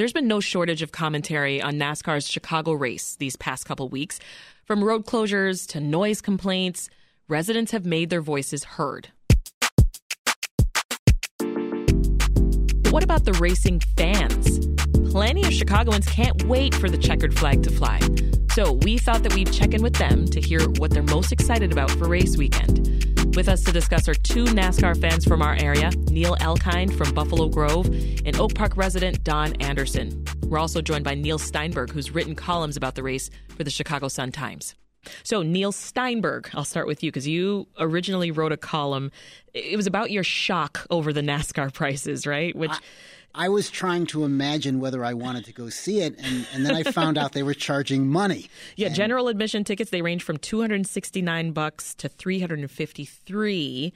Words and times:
There's 0.00 0.14
been 0.14 0.28
no 0.28 0.40
shortage 0.40 0.80
of 0.80 0.92
commentary 0.92 1.60
on 1.60 1.74
NASCAR's 1.74 2.26
Chicago 2.26 2.72
race 2.72 3.16
these 3.16 3.36
past 3.36 3.66
couple 3.66 3.86
weeks. 3.90 4.18
From 4.64 4.82
road 4.82 5.04
closures 5.04 5.66
to 5.72 5.78
noise 5.78 6.22
complaints, 6.22 6.88
residents 7.28 7.72
have 7.72 7.84
made 7.84 8.08
their 8.08 8.22
voices 8.22 8.64
heard. 8.64 9.08
But 11.38 12.92
What 12.92 13.04
about 13.04 13.26
the 13.26 13.34
racing 13.34 13.80
fans? 13.98 14.66
Plenty 15.10 15.44
of 15.44 15.52
Chicagoans 15.52 16.06
can't 16.06 16.44
wait 16.44 16.74
for 16.74 16.88
the 16.88 16.96
checkered 16.96 17.38
flag 17.38 17.62
to 17.64 17.70
fly. 17.70 18.00
So 18.54 18.72
we 18.72 18.96
thought 18.96 19.22
that 19.24 19.34
we'd 19.34 19.52
check 19.52 19.74
in 19.74 19.82
with 19.82 19.96
them 19.96 20.24
to 20.28 20.40
hear 20.40 20.66
what 20.78 20.92
they're 20.92 21.02
most 21.02 21.30
excited 21.30 21.72
about 21.72 21.90
for 21.90 22.08
race 22.08 22.38
weekend. 22.38 23.09
With 23.36 23.48
us 23.48 23.62
to 23.64 23.72
discuss 23.72 24.08
are 24.08 24.14
two 24.14 24.44
NASCAR 24.44 25.00
fans 25.00 25.24
from 25.24 25.40
our 25.40 25.54
area, 25.54 25.90
Neil 26.10 26.34
Elkind 26.36 26.92
from 26.96 27.14
Buffalo 27.14 27.48
Grove 27.48 27.86
and 27.86 28.38
Oak 28.40 28.54
Park 28.56 28.76
resident 28.76 29.22
Don 29.22 29.54
Anderson. 29.62 30.24
We're 30.46 30.58
also 30.58 30.82
joined 30.82 31.04
by 31.04 31.14
Neil 31.14 31.38
Steinberg, 31.38 31.92
who's 31.92 32.10
written 32.10 32.34
columns 32.34 32.76
about 32.76 32.96
the 32.96 33.04
race 33.04 33.30
for 33.56 33.62
the 33.62 33.70
Chicago 33.70 34.08
Sun-Times. 34.08 34.74
So, 35.22 35.42
Neil 35.42 35.70
Steinberg, 35.70 36.50
I'll 36.54 36.64
start 36.64 36.88
with 36.88 37.04
you 37.04 37.10
because 37.10 37.28
you 37.28 37.68
originally 37.78 38.32
wrote 38.32 38.52
a 38.52 38.56
column. 38.56 39.12
It 39.54 39.76
was 39.76 39.86
about 39.86 40.10
your 40.10 40.24
shock 40.24 40.86
over 40.90 41.12
the 41.12 41.22
NASCAR 41.22 41.72
prices, 41.74 42.26
right? 42.26 42.54
Which. 42.54 42.72
I 43.34 43.48
was 43.48 43.70
trying 43.70 44.06
to 44.06 44.24
imagine 44.24 44.80
whether 44.80 45.04
I 45.04 45.14
wanted 45.14 45.44
to 45.44 45.52
go 45.52 45.68
see 45.68 46.00
it, 46.00 46.18
and, 46.18 46.46
and 46.52 46.66
then 46.66 46.74
I 46.74 46.82
found 46.82 47.16
out 47.16 47.32
they 47.32 47.42
were 47.42 47.54
charging 47.54 48.06
money. 48.06 48.48
Yeah, 48.76 48.88
and, 48.88 48.96
general 48.96 49.28
admission 49.28 49.64
tickets 49.64 49.90
they 49.90 50.02
range 50.02 50.22
from 50.22 50.36
two 50.38 50.60
hundred 50.60 50.76
and 50.76 50.86
sixty 50.86 51.22
nine 51.22 51.52
bucks 51.52 51.94
to 51.96 52.08
three 52.08 52.40
hundred 52.40 52.58
and 52.58 52.70
fifty 52.70 53.04
three. 53.04 53.92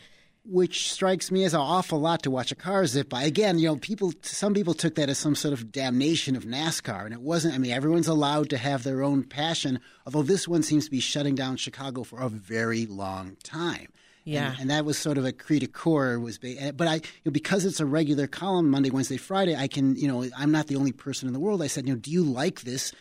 Which 0.46 0.92
strikes 0.92 1.30
me 1.30 1.44
as 1.44 1.54
an 1.54 1.60
awful 1.60 1.98
lot 1.98 2.22
to 2.24 2.30
watch 2.30 2.52
a 2.52 2.54
car 2.54 2.84
zip 2.86 3.08
by. 3.08 3.22
Again, 3.22 3.58
you 3.58 3.66
know, 3.66 3.76
people. 3.76 4.12
Some 4.20 4.52
people 4.52 4.74
took 4.74 4.94
that 4.96 5.08
as 5.08 5.18
some 5.18 5.34
sort 5.34 5.54
of 5.54 5.72
damnation 5.72 6.36
of 6.36 6.44
NASCAR, 6.44 7.06
and 7.06 7.14
it 7.14 7.22
wasn't. 7.22 7.54
I 7.54 7.58
mean, 7.58 7.72
everyone's 7.72 8.08
allowed 8.08 8.50
to 8.50 8.58
have 8.58 8.82
their 8.82 9.02
own 9.02 9.24
passion. 9.24 9.80
Although 10.04 10.22
this 10.22 10.46
one 10.46 10.62
seems 10.62 10.84
to 10.84 10.90
be 10.90 11.00
shutting 11.00 11.34
down 11.34 11.56
Chicago 11.56 12.02
for 12.02 12.20
a 12.20 12.28
very 12.28 12.84
long 12.84 13.36
time. 13.42 13.88
Yeah, 14.24 14.52
and, 14.52 14.60
and, 14.62 14.70
that 14.70 14.84
was 14.84 14.96
sort 14.96 15.18
of 15.18 15.26
a 15.26 15.32
cri 15.32 15.58
de 15.58 15.66
coeur 15.66 16.18
was, 16.18 16.38
eh, 16.42 16.70
but 16.70 16.88
I 16.88 16.94
you 16.94 17.02
know, 17.26 17.30
because 17.30 17.66
it's 17.66 17.78
a 17.78 17.86
regular 17.86 18.26
column 18.26 18.70
Monday, 18.70 18.90
Wednesday, 18.90 19.18
Friday. 19.18 19.54
I 19.54 19.68
can 19.68 19.96
you 19.96 20.08
know 20.08 20.24
I'm 20.36 20.50
not 20.50 20.66
the 20.66 20.76
only 20.76 20.92
person 20.92 21.28
in 21.28 21.34
the 21.34 21.40
world. 21.40 21.62
I 21.62 21.66
said, 21.66 21.86
you 21.86 21.94
know, 21.94 22.00
do 22.00 22.10
you 22.10 22.24
like 22.24 22.62
this? 22.62 22.92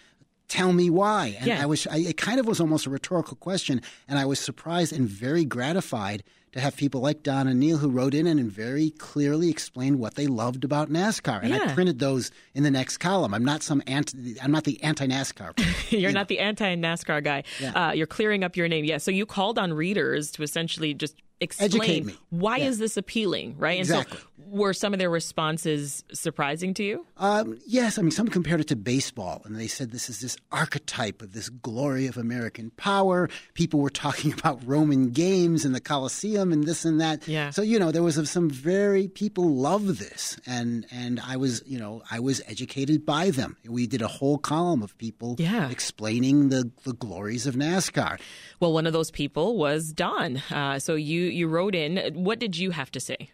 Tell 0.53 0.71
me 0.71 0.91
why. 0.91 1.35
And 1.39 1.47
yeah. 1.47 1.63
I 1.63 1.65
was 1.65 1.87
I, 1.87 1.97
it 1.97 2.17
kind 2.17 2.39
of 2.39 2.45
was 2.45 2.59
almost 2.59 2.85
a 2.85 2.91
rhetorical 2.91 3.35
question, 3.37 3.81
and 4.07 4.19
I 4.19 4.25
was 4.25 4.39
surprised 4.39 4.93
and 4.93 5.09
very 5.09 5.45
gratified 5.45 6.23
to 6.51 6.59
have 6.59 6.77
people 6.77 7.01
like 7.01 7.23
Don 7.23 7.47
and 7.47 7.59
Neil 7.59 7.77
who 7.77 7.89
wrote 7.89 8.13
in 8.13 8.27
and 8.27 8.51
very 8.51 8.91
clearly 8.91 9.49
explained 9.49 9.97
what 9.97 10.13
they 10.13 10.27
loved 10.27 10.63
about 10.63 10.91
NASCAR. 10.91 11.41
And 11.41 11.49
yeah. 11.49 11.63
I 11.63 11.73
printed 11.73 11.97
those 11.97 12.29
in 12.53 12.61
the 12.61 12.69
next 12.69 12.97
column. 12.97 13.33
I'm 13.33 13.43
not 13.43 13.63
some 13.63 13.81
anti, 13.87 14.35
I'm 14.39 14.51
not 14.51 14.63
the 14.63 14.81
anti 14.83 15.07
NASCAR. 15.07 15.57
you're 15.91 16.11
you 16.11 16.11
not 16.11 16.27
the 16.27 16.37
anti 16.37 16.75
NASCAR 16.75 17.23
guy. 17.23 17.43
Yeah. 17.59 17.71
Uh, 17.71 17.91
you're 17.93 18.05
clearing 18.05 18.43
up 18.43 18.55
your 18.55 18.67
name. 18.67 18.85
Yeah. 18.85 18.99
So 18.99 19.09
you 19.09 19.25
called 19.25 19.57
on 19.57 19.73
readers 19.73 20.29
to 20.33 20.43
essentially 20.43 20.93
just 20.93 21.15
explain 21.41 22.13
why 22.29 22.57
yeah. 22.57 22.67
is 22.67 22.77
this 22.77 22.97
appealing, 22.97 23.57
right? 23.57 23.79
Exactly. 23.79 24.17
And 24.17 24.21
so 24.21 24.27
were 24.47 24.73
some 24.73 24.93
of 24.93 24.99
their 24.99 25.09
responses 25.09 26.03
surprising 26.13 26.73
to 26.75 26.83
you? 26.83 27.05
Um, 27.17 27.59
yes. 27.65 27.97
I 27.97 28.01
mean, 28.01 28.11
some 28.11 28.27
compared 28.27 28.61
it 28.61 28.67
to 28.67 28.75
baseball, 28.75 29.41
and 29.45 29.55
they 29.59 29.67
said 29.67 29.91
this 29.91 30.09
is 30.09 30.19
this 30.21 30.37
archetype 30.51 31.21
of 31.21 31.33
this 31.33 31.49
glory 31.49 32.07
of 32.07 32.17
American 32.17 32.71
power. 32.71 33.29
People 33.53 33.79
were 33.79 33.89
talking 33.89 34.33
about 34.37 34.61
Roman 34.65 35.11
games 35.11 35.65
and 35.65 35.73
the 35.73 35.81
Colosseum 35.81 36.51
and 36.51 36.63
this 36.63 36.85
and 36.85 36.99
that. 37.01 37.27
Yeah. 37.27 37.49
So 37.49 37.61
you 37.61 37.79
know, 37.79 37.91
there 37.91 38.03
was 38.03 38.29
some 38.29 38.49
very 38.49 39.07
people 39.07 39.55
love 39.55 39.99
this, 39.99 40.37
and 40.45 40.85
and 40.91 41.19
I 41.19 41.37
was 41.37 41.63
you 41.65 41.79
know 41.79 42.03
I 42.11 42.19
was 42.19 42.41
educated 42.47 43.05
by 43.05 43.29
them. 43.29 43.57
We 43.67 43.87
did 43.87 44.01
a 44.01 44.07
whole 44.07 44.37
column 44.37 44.83
of 44.83 44.97
people 44.97 45.35
yeah. 45.39 45.69
explaining 45.69 46.49
the 46.49 46.71
the 46.83 46.93
glories 46.93 47.47
of 47.47 47.55
NASCAR. 47.55 48.19
Well, 48.59 48.73
one 48.73 48.87
of 48.87 48.93
those 48.93 49.11
people 49.11 49.57
was 49.57 49.91
Don. 49.91 50.37
Uh, 50.51 50.79
so 50.79 50.95
you 50.95 51.21
you 51.23 51.47
wrote 51.47 51.75
in. 51.75 52.13
What 52.13 52.39
did 52.39 52.57
you 52.57 52.71
have 52.71 52.91
to 52.91 52.99
say? 52.99 53.29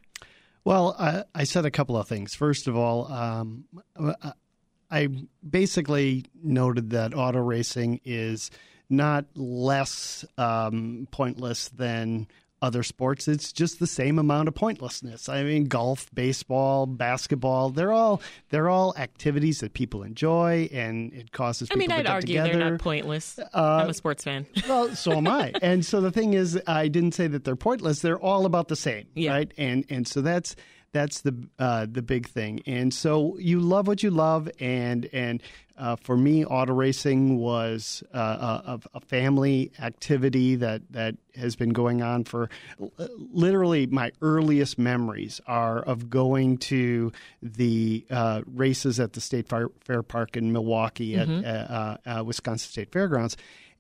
Well, 0.63 0.95
I, 0.99 1.23
I 1.33 1.43
said 1.45 1.65
a 1.65 1.71
couple 1.71 1.97
of 1.97 2.07
things. 2.07 2.35
First 2.35 2.67
of 2.67 2.75
all, 2.75 3.11
um, 3.11 3.65
I 4.91 5.07
basically 5.47 6.25
noted 6.43 6.91
that 6.91 7.15
auto 7.15 7.39
racing 7.39 8.01
is 8.03 8.51
not 8.89 9.25
less 9.35 10.25
um, 10.37 11.07
pointless 11.11 11.69
than 11.69 12.27
other 12.61 12.83
sports. 12.83 13.27
It's 13.27 13.51
just 13.51 13.79
the 13.79 13.87
same 13.87 14.19
amount 14.19 14.47
of 14.47 14.55
pointlessness. 14.55 15.29
I 15.29 15.43
mean, 15.43 15.65
golf, 15.65 16.07
baseball, 16.13 16.85
basketball, 16.85 17.69
they're 17.69 17.91
all 17.91 18.21
they're 18.49 18.69
all 18.69 18.93
activities 18.97 19.59
that 19.59 19.73
people 19.73 20.03
enjoy 20.03 20.69
and 20.71 21.13
it 21.13 21.31
causes 21.31 21.69
I 21.71 21.75
mean, 21.75 21.91
I'd 21.91 22.07
argue 22.07 22.37
together. 22.37 22.59
they're 22.59 22.71
not 22.71 22.79
pointless. 22.79 23.39
Uh, 23.39 23.81
I'm 23.83 23.89
a 23.89 23.93
sports 23.93 24.23
fan. 24.23 24.45
well, 24.67 24.95
so 24.95 25.13
am 25.13 25.27
I. 25.27 25.53
And 25.61 25.85
so 25.85 26.01
the 26.01 26.11
thing 26.11 26.33
is 26.33 26.59
I 26.67 26.87
didn't 26.87 27.13
say 27.13 27.27
that 27.27 27.43
they're 27.43 27.55
pointless. 27.55 27.99
They're 28.01 28.19
all 28.19 28.45
about 28.45 28.67
the 28.67 28.75
same, 28.75 29.07
yeah. 29.15 29.31
right? 29.31 29.53
And 29.57 29.85
and 29.89 30.07
so 30.07 30.21
that's 30.21 30.55
that's 30.91 31.21
the 31.21 31.47
uh, 31.57 31.85
the 31.89 32.01
big 32.01 32.27
thing. 32.27 32.61
And 32.65 32.93
so 32.93 33.37
you 33.37 33.59
love 33.59 33.87
what 33.87 34.03
you 34.03 34.11
love, 34.11 34.49
and 34.59 35.07
and 35.13 35.41
uh, 35.77 35.95
for 35.95 36.17
me, 36.17 36.43
auto 36.45 36.73
racing 36.73 37.37
was 37.37 38.03
uh, 38.13 38.61
a, 38.65 38.79
a, 38.93 38.99
family 38.99 39.71
activity 39.79 40.55
that 40.55 40.81
that 40.91 41.15
has 41.35 41.55
been 41.55 41.69
going 41.69 42.01
on 42.01 42.25
for 42.25 42.49
literally 43.17 43.87
my 43.87 44.11
earliest 44.21 44.77
memories 44.77 45.39
are 45.47 45.79
of 45.79 46.09
going 46.09 46.57
to 46.57 47.11
the 47.41 48.05
uh, 48.11 48.41
races 48.45 48.99
at 48.99 49.13
the 49.13 49.21
State 49.21 49.47
Fair, 49.47 49.69
Fair 49.79 50.03
Park 50.03 50.35
in 50.35 50.51
Milwaukee 50.51 51.13
mm-hmm. 51.13 51.45
at 51.45 52.01
uh, 52.05 52.23
Wisconsin 52.23 52.69
State 52.69 52.91
Fairgrounds, 52.91 53.37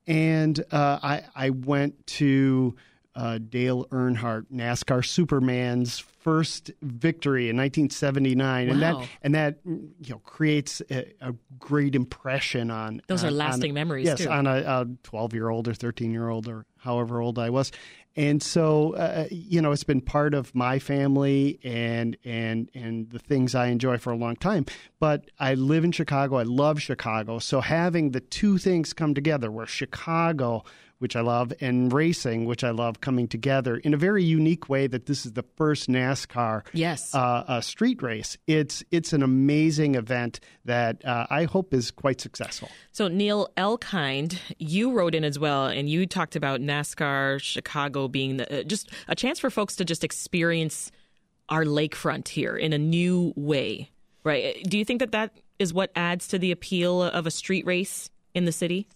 and 0.07 0.59
uh, 0.71 0.99
I 1.03 1.23
I 1.35 1.49
went 1.49 2.07
to 2.07 2.75
uh, 3.19 3.37
Dale 3.37 3.85
Earnhardt, 3.91 4.45
NASCAR 4.49 5.05
Superman's 5.05 5.99
first 5.99 6.71
victory 6.81 7.49
in 7.49 7.57
1979, 7.57 8.67
wow. 8.67 8.73
and 8.73 8.81
that 8.81 9.09
and 9.21 9.35
that 9.35 9.57
you 9.65 9.91
know 10.09 10.19
creates 10.19 10.81
a, 10.89 11.11
a 11.19 11.35
great 11.59 11.95
impression 11.95 12.71
on 12.71 13.01
those 13.07 13.25
on, 13.25 13.29
are 13.29 13.33
lasting 13.33 13.71
on, 13.71 13.75
memories. 13.75 14.05
Yes, 14.05 14.19
too. 14.19 14.29
on 14.29 14.47
a 14.47 14.87
12 15.03 15.33
year 15.33 15.49
old 15.49 15.67
or 15.67 15.73
13 15.73 16.11
year 16.11 16.29
old 16.29 16.47
or 16.47 16.65
however 16.77 17.19
old 17.19 17.37
I 17.37 17.49
was. 17.49 17.73
And 18.15 18.41
so, 18.41 18.95
uh, 18.95 19.27
you 19.29 19.61
know, 19.61 19.73
it's 19.73 19.83
been 19.83 20.01
part 20.01 20.33
of 20.33 20.55
my 20.55 20.79
family 20.79 21.59
and 21.61 22.15
and 22.23 22.71
and 22.73 23.09
the 23.09 23.19
things 23.19 23.53
I 23.53 23.67
enjoy 23.67 23.97
for 23.97 24.13
a 24.13 24.15
long 24.15 24.37
time. 24.37 24.65
But 24.97 25.29
I 25.39 25.55
live 25.55 25.83
in 25.83 25.91
Chicago. 25.91 26.37
I 26.37 26.43
love 26.43 26.81
Chicago. 26.81 27.39
So 27.39 27.59
having 27.59 28.11
the 28.11 28.21
two 28.21 28.57
things 28.57 28.93
come 28.93 29.13
together, 29.13 29.51
where 29.51 29.65
Chicago 29.65 30.63
which 30.99 31.15
I 31.15 31.21
love, 31.21 31.51
and 31.59 31.91
racing, 31.91 32.45
which 32.45 32.63
I 32.63 32.69
love, 32.69 33.01
coming 33.01 33.27
together 33.27 33.77
in 33.77 33.93
a 33.93 33.97
very 33.97 34.23
unique 34.23 34.69
way. 34.69 34.87
That 34.87 35.05
this 35.05 35.25
is 35.25 35.33
the 35.33 35.43
first 35.55 35.89
NASCAR 35.89 36.63
yes 36.73 37.15
uh, 37.15 37.43
uh, 37.47 37.61
street 37.61 38.01
race. 38.01 38.37
It's 38.47 38.83
it's 38.91 39.13
an 39.13 39.23
amazing 39.23 39.95
event 39.95 40.39
that 40.65 41.03
uh, 41.05 41.27
I 41.29 41.45
hope 41.45 41.73
is 41.73 41.91
quite 41.91 42.21
successful. 42.21 42.69
So 42.91 43.07
Neil 43.07 43.49
Elkind, 43.57 44.37
you 44.57 44.91
wrote 44.91 45.15
in 45.15 45.23
as 45.23 45.39
well, 45.39 45.65
and 45.65 45.89
you 45.89 46.05
talked 46.05 46.35
about 46.35 46.59
NASCAR 46.59 47.41
Chicago 47.41 48.07
being 48.07 48.37
the, 48.37 48.63
just 48.65 48.89
a 49.07 49.15
chance 49.15 49.39
for 49.39 49.49
folks 49.49 49.75
to 49.77 49.85
just 49.85 50.03
experience 50.03 50.91
our 51.49 51.63
lakefront 51.63 52.27
here 52.27 52.55
in 52.55 52.73
a 52.73 52.77
new 52.77 53.33
way, 53.35 53.89
right? 54.23 54.63
Do 54.63 54.77
you 54.77 54.85
think 54.85 54.99
that 54.99 55.11
that 55.11 55.31
is 55.57 55.73
what 55.73 55.91
adds 55.95 56.27
to 56.29 56.39
the 56.39 56.51
appeal 56.51 57.03
of 57.03 57.25
a 57.25 57.31
street 57.31 57.65
race 57.65 58.09
in 58.33 58.45
the 58.45 58.51
city? 58.51 58.87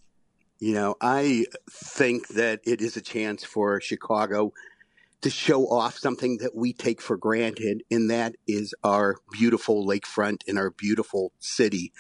You 0.64 0.74
know, 0.74 0.96
I 1.02 1.46
think 1.70 2.30
that 2.30 2.62
it 2.64 2.80
is 2.80 2.96
a 2.96 3.02
chance 3.02 3.44
for 3.44 3.82
Chicago 3.82 4.54
to 5.20 5.30
show 5.30 5.68
off 5.68 5.98
something 5.98 6.38
that 6.38 6.56
we 6.56 6.72
take 6.72 7.02
for 7.02 7.18
granted, 7.18 7.84
and 7.92 8.10
that 8.10 8.38
is 8.48 8.74
our 8.82 9.18
beautiful 9.30 9.86
lakefront 9.86 10.38
and 10.48 10.58
our 10.58 10.70
beautiful 10.70 11.34
city. 11.38 11.92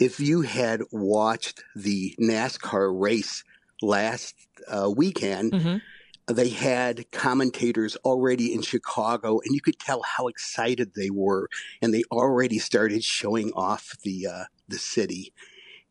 If 0.00 0.18
you 0.18 0.40
had 0.40 0.80
watched 0.90 1.62
the 1.76 2.16
NASCAR 2.20 2.90
race 2.92 3.44
last 3.80 4.34
uh, 4.66 4.90
weekend, 4.90 5.52
mm-hmm. 5.52 6.34
they 6.34 6.48
had 6.48 7.08
commentators 7.12 7.94
already 8.04 8.52
in 8.52 8.62
Chicago, 8.62 9.38
and 9.44 9.54
you 9.54 9.60
could 9.60 9.78
tell 9.78 10.02
how 10.02 10.26
excited 10.26 10.94
they 10.96 11.10
were, 11.10 11.48
and 11.80 11.94
they 11.94 12.02
already 12.10 12.58
started 12.58 13.04
showing 13.04 13.52
off 13.52 13.96
the 14.02 14.26
uh, 14.26 14.44
the 14.66 14.78
city. 14.78 15.32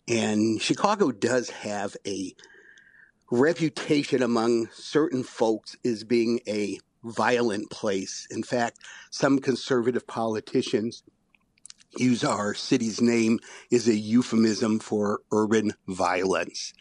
And 0.08 0.62
Chicago 0.62 1.12
does 1.12 1.50
have 1.50 1.96
a 2.06 2.34
reputation 3.32 4.22
among 4.22 4.68
certain 4.74 5.24
folks 5.24 5.78
as 5.86 6.04
being 6.04 6.42
a 6.48 6.80
violent 7.04 7.70
place. 7.70 8.28
In 8.30 8.44
fact, 8.44 8.80
some 9.10 9.40
conservative 9.40 10.06
politicians 10.06 11.04
use 11.98 12.24
our 12.24 12.54
city's 12.54 13.02
name 13.02 13.40
as 13.72 13.88
a 13.88 13.96
euphemism 13.96 14.80
for 14.80 15.22
urban 15.32 15.74
violence. 15.88 16.74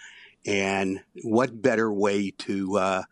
And 0.46 1.00
what 1.22 1.62
better 1.62 1.92
way 1.92 2.30
to 2.30 2.78
uh, 2.78 3.02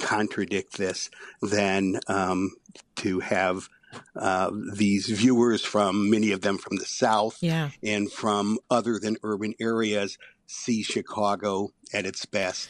contradict 0.00 0.76
this 0.76 1.10
than 1.42 2.00
um, 2.08 2.52
to 2.96 3.20
have 3.20 3.68
uh, 4.16 4.50
these 4.74 5.06
viewers 5.08 5.64
from 5.64 6.10
many 6.10 6.32
of 6.32 6.40
them 6.42 6.58
from 6.58 6.76
the 6.76 6.86
South 6.86 7.38
yeah. 7.40 7.70
and 7.82 8.10
from 8.10 8.58
other 8.70 8.98
than 8.98 9.16
urban 9.22 9.54
areas 9.60 10.18
see 10.46 10.82
Chicago 10.82 11.72
at 11.92 12.06
its 12.06 12.26
best. 12.26 12.68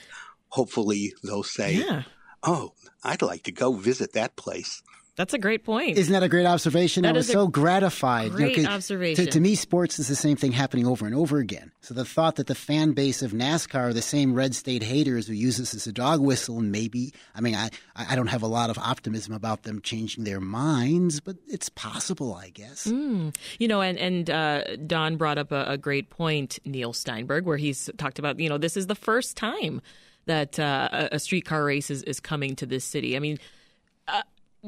Hopefully, 0.49 1.15
they'll 1.23 1.43
say, 1.43 1.75
yeah. 1.75 2.03
Oh, 2.43 2.73
I'd 3.05 3.23
like 3.23 3.43
to 3.45 3.53
go 3.53 3.73
visit 3.73 4.13
that 4.15 4.37
place. 4.37 4.83
That's 5.17 5.35
a 5.35 5.39
great 5.39 5.65
point. 5.65 5.99
Isn't 5.99 6.13
that 6.13 6.23
a 6.23 6.29
great 6.29 6.47
observation? 6.47 7.03
That 7.03 7.11
I 7.11 7.19
was 7.19 7.29
so 7.29 7.47
gratified. 7.47 8.33
Great 8.33 8.57
you 8.57 8.63
know, 8.63 8.71
observation. 8.71 9.27
To, 9.27 9.31
to, 9.31 9.41
me, 9.41 9.55
sports 9.55 9.99
is 9.99 10.09
the 10.09 10.17
same 10.17 10.37
thing 10.37 10.53
happening 10.53 10.87
over 10.87 11.05
and 11.05 11.15
over 11.15 11.39
again. 11.39 11.73
So 11.83 11.95
the 11.95 12.05
thought 12.05 12.37
that 12.37 12.47
the 12.47 12.55
fan 12.55 12.93
base 12.93 13.21
of 13.23 13.33
NASCAR 13.33 13.91
are 13.91 13.93
the 13.93 14.03
same 14.03 14.35
red 14.35 14.55
state 14.55 14.83
haters 14.83 15.27
who 15.27 15.35
use 15.35 15.59
this 15.59 15.75
as 15.75 15.87
a 15.87 15.93
dog 15.93 16.21
whistle, 16.21 16.59
and 16.59 16.73
maybe, 16.73 17.13
I 17.35 17.41
mean, 17.41 17.55
I, 17.55 17.71
I 17.95 18.17
don't 18.17 18.29
have 18.29 18.43
a 18.43 18.47
lot 18.47 18.71
of 18.71 18.79
optimism 18.79 19.35
about 19.35 19.65
them 19.65 19.81
changing 19.83 20.25
their 20.25 20.41
minds, 20.41 21.21
but 21.21 21.37
it's 21.47 21.69
possible, 21.69 22.35
I 22.35 22.51
guess. 22.51 22.87
Mm. 22.87 23.35
You 23.59 23.69
know, 23.69 23.83
and, 23.83 23.99
and 23.99 24.31
uh, 24.31 24.77
Don 24.87 25.17
brought 25.17 25.39
up 25.39 25.53
a, 25.53 25.65
a 25.67 25.79
great 25.79 26.11
point, 26.11 26.59
Neil 26.65 26.93
Steinberg, 26.93 27.45
where 27.45 27.57
he's 27.57 27.91
talked 27.99 28.19
about, 28.19 28.39
you 28.39 28.49
know, 28.49 28.59
this 28.59 28.77
is 28.77 28.87
the 28.87 28.95
first 28.95 29.37
time 29.37 29.83
that 30.27 30.59
uh, 30.59 31.09
a 31.11 31.19
streetcar 31.19 31.65
race 31.65 31.91
is, 31.91 32.03
is 32.05 32.21
coming 32.21 32.55
to 32.57 32.67
this 32.67 32.85
city. 32.85 33.17
I 33.17 33.19
mean, 33.19 33.39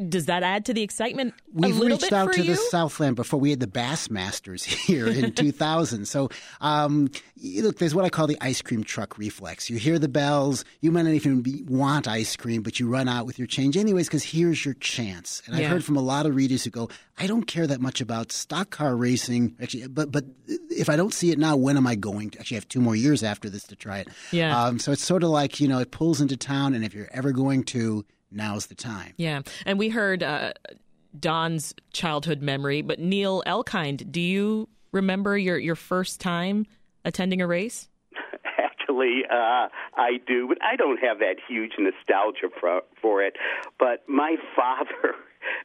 does 0.08 0.26
that 0.26 0.42
add 0.42 0.64
to 0.66 0.74
the 0.74 0.82
excitement? 0.82 1.34
We've 1.52 1.78
reached 1.78 2.12
out 2.12 2.32
to 2.32 2.42
you? 2.42 2.52
the 2.52 2.56
Southland 2.56 3.16
before 3.16 3.38
we 3.38 3.50
had 3.50 3.60
the 3.60 3.66
Bassmasters 3.66 4.64
here 4.86 5.06
in 5.06 5.32
2000. 5.34 6.06
So, 6.06 6.30
um, 6.60 7.10
look, 7.42 7.78
there's 7.78 7.94
what 7.94 8.04
I 8.04 8.08
call 8.08 8.26
the 8.26 8.38
ice 8.40 8.62
cream 8.62 8.84
truck 8.84 9.18
reflex. 9.18 9.68
You 9.68 9.76
hear 9.76 9.98
the 9.98 10.08
bells, 10.08 10.64
you 10.80 10.90
might 10.90 11.02
not 11.02 11.12
even 11.12 11.42
be, 11.42 11.62
want 11.64 12.08
ice 12.08 12.36
cream, 12.36 12.62
but 12.62 12.80
you 12.80 12.88
run 12.88 13.08
out 13.08 13.26
with 13.26 13.38
your 13.38 13.46
change 13.46 13.76
anyways 13.76 14.08
because 14.08 14.24
here's 14.24 14.64
your 14.64 14.74
chance. 14.74 15.42
And 15.46 15.56
yeah. 15.56 15.64
I've 15.64 15.70
heard 15.70 15.84
from 15.84 15.96
a 15.96 16.02
lot 16.02 16.24
of 16.24 16.34
readers 16.34 16.64
who 16.64 16.70
go, 16.70 16.88
I 17.18 17.26
don't 17.26 17.44
care 17.44 17.66
that 17.66 17.80
much 17.80 18.00
about 18.00 18.32
stock 18.32 18.70
car 18.70 18.96
racing, 18.96 19.56
actually, 19.60 19.86
but 19.88 20.10
but 20.10 20.24
if 20.70 20.88
I 20.88 20.96
don't 20.96 21.12
see 21.12 21.30
it 21.30 21.38
now, 21.38 21.56
when 21.56 21.76
am 21.76 21.86
I 21.86 21.94
going 21.94 22.30
to? 22.30 22.40
Actually, 22.40 22.56
I 22.56 22.58
have 22.58 22.68
two 22.68 22.80
more 22.80 22.96
years 22.96 23.22
after 23.22 23.50
this 23.50 23.64
to 23.64 23.76
try 23.76 23.98
it. 23.98 24.08
Yeah. 24.30 24.58
Um, 24.58 24.78
so 24.78 24.92
it's 24.92 25.04
sort 25.04 25.22
of 25.22 25.28
like 25.28 25.60
you 25.60 25.68
know, 25.68 25.78
it 25.78 25.90
pulls 25.90 26.20
into 26.20 26.36
town, 26.36 26.74
and 26.74 26.84
if 26.84 26.94
you're 26.94 27.10
ever 27.12 27.32
going 27.32 27.64
to 27.64 28.06
now's 28.32 28.66
the 28.66 28.74
time. 28.74 29.12
Yeah. 29.16 29.42
And 29.66 29.78
we 29.78 29.88
heard 29.88 30.22
uh, 30.22 30.52
Don's 31.18 31.74
childhood 31.92 32.42
memory, 32.42 32.82
but 32.82 32.98
Neil 32.98 33.42
Elkind, 33.46 34.10
do 34.10 34.20
you 34.20 34.68
remember 34.92 35.36
your, 35.36 35.58
your 35.58 35.76
first 35.76 36.20
time 36.20 36.66
attending 37.04 37.40
a 37.40 37.46
race? 37.46 37.88
Actually, 38.58 39.22
uh, 39.30 39.68
I 39.96 40.18
do, 40.26 40.48
but 40.48 40.58
I 40.62 40.76
don't 40.76 40.98
have 40.98 41.18
that 41.18 41.36
huge 41.48 41.72
nostalgia 41.78 42.48
for, 42.60 42.82
for 43.00 43.22
it. 43.22 43.36
But 43.78 44.04
my 44.08 44.36
father 44.56 45.14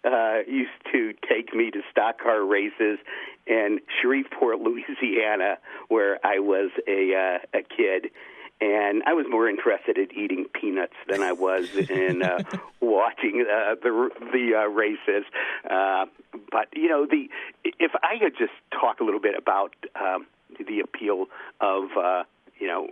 uh, 0.03 0.39
used 0.47 0.71
to 0.91 1.13
take 1.27 1.53
me 1.53 1.71
to 1.71 1.81
stock 1.91 2.19
car 2.19 2.45
races 2.45 2.99
in 3.45 3.79
Shreveport, 4.01 4.59
Louisiana, 4.61 5.57
where 5.87 6.19
I 6.25 6.39
was 6.39 6.71
a 6.87 7.13
uh, 7.13 7.59
a 7.59 7.61
kid 7.61 8.11
and 8.59 9.03
I 9.05 9.13
was 9.13 9.25
more 9.29 9.47
interested 9.47 9.97
in 9.97 10.07
eating 10.17 10.45
peanuts 10.53 10.95
than 11.07 11.21
I 11.21 11.31
was 11.31 11.69
in 11.75 12.23
uh, 12.23 12.39
watching 12.81 13.45
uh, 13.47 13.75
the 13.81 14.09
the 14.31 14.53
uh, 14.55 14.67
races. 14.67 15.25
Uh, 15.69 16.05
but 16.51 16.67
you 16.73 16.89
know, 16.89 17.05
the 17.05 17.29
if 17.63 17.91
I 18.01 18.17
could 18.19 18.37
just 18.37 18.53
talk 18.71 18.99
a 18.99 19.03
little 19.03 19.19
bit 19.19 19.35
about 19.37 19.75
um, 19.95 20.25
the 20.57 20.79
appeal 20.79 21.27
of 21.61 21.83
uh, 21.97 22.23
you 22.59 22.67
know 22.67 22.87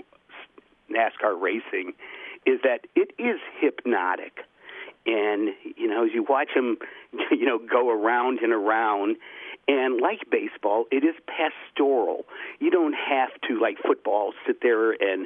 NASCAR 0.91 1.39
racing, 1.39 1.93
is 2.45 2.59
that 2.63 2.81
it 2.95 3.11
is 3.17 3.39
hypnotic, 3.59 4.37
and 5.07 5.49
you 5.75 5.87
know 5.87 6.05
as 6.05 6.11
you 6.13 6.23
watch 6.27 6.49
them, 6.53 6.77
you 7.31 7.45
know 7.45 7.57
go 7.57 7.89
around 7.89 8.39
and 8.39 8.53
around. 8.53 9.17
And 9.67 9.99
like 9.99 10.29
baseball, 10.29 10.85
it 10.91 11.03
is 11.03 11.15
pastoral. 11.25 12.25
You 12.59 12.69
don't 12.69 12.93
have 12.93 13.29
to, 13.47 13.59
like 13.59 13.77
football, 13.83 14.33
sit 14.45 14.61
there 14.61 14.91
and 14.91 15.25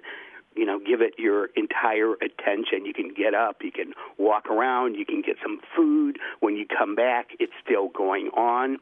you 0.60 0.66
know, 0.66 0.78
give 0.78 1.02
it 1.02 1.14
your 1.18 1.50
entire 1.56 2.14
attention. 2.16 2.86
You 2.86 2.94
can 2.94 3.14
get 3.14 3.34
up, 3.34 3.58
you 3.64 3.72
can 3.72 3.94
walk 4.18 4.48
around, 4.48 4.96
you 4.96 5.06
can 5.06 5.22
get 5.22 5.38
some 5.42 5.60
food. 5.76 6.20
When 6.42 6.56
you 6.56 6.66
come 6.68 6.96
back, 6.96 7.30
it's 7.40 7.54
still 7.64 7.88
going 7.88 8.28
on. 8.36 8.78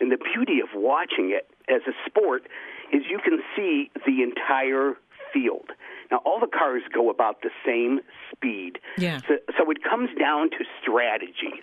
And 0.00 0.10
the 0.10 0.18
beauty 0.18 0.60
of 0.60 0.68
watching 0.74 1.30
it 1.30 1.48
as 1.68 1.82
a 1.86 1.92
sport 2.08 2.48
is 2.92 3.02
you 3.08 3.20
can 3.22 3.40
see 3.54 3.90
the 4.06 4.22
entire 4.22 4.94
field. 5.32 5.70
Now, 6.10 6.18
all 6.24 6.40
the 6.40 6.48
cars 6.48 6.82
go 6.92 7.08
about 7.10 7.42
the 7.42 7.50
same 7.64 8.00
speed. 8.32 8.80
Yeah. 8.98 9.20
So, 9.28 9.38
so 9.56 9.70
it 9.70 9.84
comes 9.84 10.10
down 10.18 10.50
to 10.50 10.64
strategy. 10.82 11.62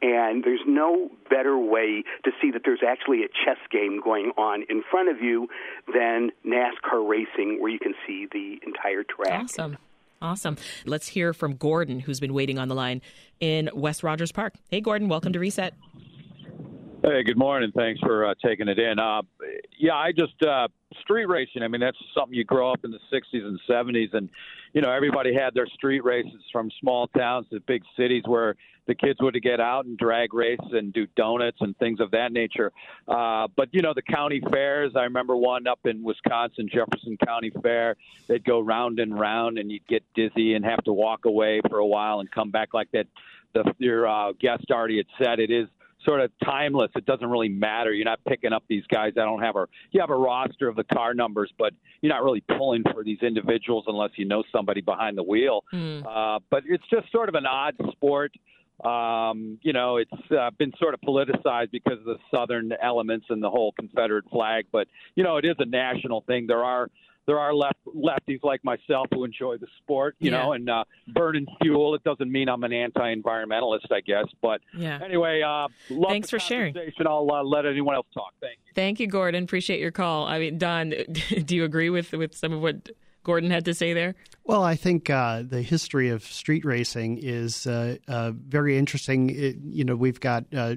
And 0.00 0.44
there's 0.44 0.60
no 0.66 1.10
better 1.28 1.58
way 1.58 2.04
to 2.24 2.30
see 2.40 2.50
that 2.52 2.62
there's 2.64 2.82
actually 2.86 3.24
a 3.24 3.28
chess 3.28 3.58
game 3.70 4.00
going 4.02 4.32
on 4.36 4.64
in 4.68 4.82
front 4.90 5.08
of 5.08 5.20
you 5.20 5.48
than 5.92 6.30
NASCAR 6.46 7.08
racing, 7.08 7.60
where 7.60 7.70
you 7.70 7.78
can 7.78 7.94
see 8.06 8.26
the 8.30 8.58
entire 8.66 9.02
track. 9.02 9.42
Awesome. 9.42 9.78
Awesome. 10.20 10.56
Let's 10.84 11.08
hear 11.08 11.32
from 11.32 11.54
Gordon, 11.54 12.00
who's 12.00 12.18
been 12.18 12.34
waiting 12.34 12.58
on 12.58 12.68
the 12.68 12.74
line 12.74 13.02
in 13.40 13.70
West 13.72 14.02
Rogers 14.02 14.32
Park. 14.32 14.54
Hey, 14.68 14.80
Gordon, 14.80 15.08
welcome 15.08 15.32
to 15.32 15.38
Reset. 15.38 15.74
Hey, 17.04 17.22
good 17.22 17.38
morning. 17.38 17.70
Thanks 17.76 18.00
for 18.00 18.26
uh, 18.26 18.34
taking 18.44 18.66
it 18.66 18.78
in. 18.78 18.98
Uh, 18.98 19.22
yeah, 19.78 19.94
I 19.94 20.10
just 20.10 20.42
uh, 20.42 20.66
street 21.00 21.26
racing. 21.26 21.62
I 21.62 21.68
mean, 21.68 21.80
that's 21.80 21.98
something 22.14 22.34
you 22.34 22.44
grow 22.44 22.72
up 22.72 22.84
in 22.84 22.90
the 22.90 23.00
'60s 23.12 23.44
and 23.44 23.58
'70s, 23.68 24.14
and 24.14 24.28
you 24.72 24.80
know 24.80 24.90
everybody 24.90 25.34
had 25.34 25.54
their 25.54 25.66
street 25.66 26.04
races 26.04 26.42
from 26.52 26.70
small 26.80 27.08
towns 27.08 27.46
to 27.50 27.60
big 27.60 27.82
cities 27.96 28.22
where 28.26 28.56
the 28.86 28.94
kids 28.94 29.18
would 29.20 29.40
get 29.42 29.60
out 29.60 29.84
and 29.84 29.98
drag 29.98 30.32
race 30.32 30.58
and 30.72 30.92
do 30.92 31.06
donuts 31.14 31.58
and 31.60 31.76
things 31.76 32.00
of 32.00 32.10
that 32.10 32.32
nature. 32.32 32.72
Uh, 33.06 33.46
but 33.54 33.68
you 33.72 33.82
know 33.82 33.92
the 33.94 34.02
county 34.02 34.40
fairs. 34.50 34.92
I 34.96 35.02
remember 35.02 35.36
one 35.36 35.66
up 35.66 35.80
in 35.84 36.02
Wisconsin, 36.02 36.68
Jefferson 36.72 37.16
County 37.24 37.52
Fair. 37.62 37.96
They'd 38.26 38.44
go 38.44 38.60
round 38.60 38.98
and 38.98 39.18
round, 39.18 39.58
and 39.58 39.70
you'd 39.70 39.86
get 39.86 40.02
dizzy 40.14 40.54
and 40.54 40.64
have 40.64 40.82
to 40.84 40.92
walk 40.92 41.26
away 41.26 41.60
for 41.68 41.78
a 41.78 41.86
while 41.86 42.20
and 42.20 42.30
come 42.30 42.50
back 42.50 42.74
like 42.74 42.90
that. 42.92 43.06
The 43.54 43.64
your 43.78 44.06
uh, 44.06 44.32
guest 44.32 44.64
already 44.70 44.98
had 44.98 45.06
said 45.18 45.38
it 45.38 45.50
is 45.50 45.68
sort 46.04 46.20
of 46.20 46.30
timeless. 46.44 46.90
It 46.96 47.06
doesn't 47.06 47.28
really 47.28 47.48
matter. 47.48 47.92
You're 47.92 48.04
not 48.04 48.20
picking 48.26 48.52
up 48.52 48.64
these 48.68 48.84
guys. 48.86 49.12
I 49.16 49.24
don't 49.24 49.42
have 49.42 49.56
a 49.56 49.66
you 49.90 50.00
have 50.00 50.10
a 50.10 50.16
roster 50.16 50.68
of 50.68 50.76
the 50.76 50.84
car 50.84 51.14
numbers, 51.14 51.52
but 51.58 51.72
you're 52.00 52.12
not 52.12 52.22
really 52.22 52.42
pulling 52.56 52.82
for 52.92 53.02
these 53.04 53.18
individuals 53.22 53.84
unless 53.86 54.10
you 54.16 54.24
know 54.24 54.42
somebody 54.52 54.80
behind 54.80 55.18
the 55.18 55.22
wheel. 55.22 55.64
Mm. 55.72 56.04
Uh, 56.06 56.40
but 56.50 56.62
it's 56.66 56.84
just 56.90 57.10
sort 57.10 57.28
of 57.28 57.34
an 57.34 57.46
odd 57.46 57.74
sport. 57.92 58.32
Um, 58.84 59.58
you 59.62 59.72
know, 59.72 59.96
it's 59.96 60.30
uh, 60.30 60.50
been 60.56 60.72
sort 60.78 60.94
of 60.94 61.00
politicized 61.00 61.72
because 61.72 61.98
of 61.98 62.04
the 62.04 62.18
southern 62.32 62.72
elements 62.80 63.26
and 63.28 63.42
the 63.42 63.50
whole 63.50 63.72
Confederate 63.72 64.24
flag. 64.30 64.66
But 64.70 64.86
you 65.16 65.24
know, 65.24 65.36
it 65.36 65.44
is 65.44 65.56
a 65.58 65.66
national 65.66 66.22
thing. 66.22 66.46
There 66.46 66.64
are 66.64 66.88
there 67.28 67.38
are 67.38 67.54
left 67.54 67.76
lefties 67.86 68.42
like 68.42 68.64
myself 68.64 69.06
who 69.12 69.22
enjoy 69.22 69.58
the 69.58 69.66
sport, 69.82 70.16
you 70.18 70.30
yeah. 70.30 70.38
know, 70.38 70.52
and 70.52 70.68
uh, 70.68 70.82
burning 71.08 71.46
fuel. 71.60 71.94
It 71.94 72.02
doesn't 72.02 72.32
mean 72.32 72.48
I'm 72.48 72.64
an 72.64 72.72
anti-environmentalist, 72.72 73.92
I 73.92 74.00
guess. 74.00 74.24
But 74.40 74.62
yeah. 74.74 74.98
anyway, 75.04 75.42
uh, 75.42 75.68
thanks 76.08 76.30
for 76.30 76.38
sharing. 76.38 76.74
I'll 77.06 77.28
uh, 77.30 77.44
let 77.44 77.66
anyone 77.66 77.94
else 77.94 78.06
talk. 78.14 78.32
Thank 78.40 78.58
you. 78.64 78.72
Thank 78.74 78.98
you, 78.98 79.08
Gordon. 79.08 79.44
Appreciate 79.44 79.78
your 79.78 79.90
call. 79.90 80.26
I 80.26 80.38
mean, 80.38 80.56
Don, 80.56 80.90
do 81.44 81.54
you 81.54 81.64
agree 81.64 81.90
with 81.90 82.12
with 82.12 82.34
some 82.34 82.54
of 82.54 82.62
what 82.62 82.88
Gordon 83.24 83.50
had 83.50 83.66
to 83.66 83.74
say 83.74 83.92
there? 83.92 84.14
Well, 84.44 84.62
I 84.62 84.74
think 84.74 85.10
uh, 85.10 85.42
the 85.46 85.60
history 85.60 86.08
of 86.08 86.24
street 86.24 86.64
racing 86.64 87.18
is 87.18 87.66
uh, 87.66 87.96
uh, 88.08 88.32
very 88.32 88.78
interesting. 88.78 89.28
It, 89.28 89.56
you 89.62 89.84
know, 89.84 89.96
we've 89.96 90.18
got 90.18 90.44
uh, 90.56 90.76